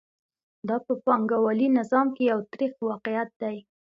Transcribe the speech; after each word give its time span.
دا 0.67 0.77
په 0.85 0.93
پانګوالي 1.05 1.67
نظام 1.77 2.07
کې 2.15 2.23
یو 2.31 2.39
تریخ 2.51 2.73
واقعیت 2.89 3.29
دی 3.41 3.57